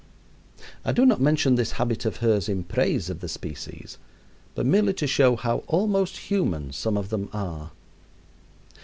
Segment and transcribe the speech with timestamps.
[0.83, 3.99] I do not mention this habit of hers in praise of the species,
[4.55, 7.69] but merely to show how almost human some of them are.